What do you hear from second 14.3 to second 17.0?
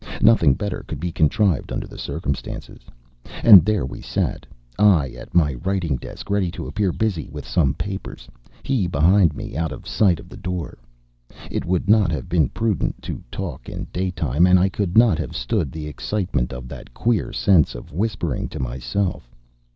and I could not have stood the excitement of that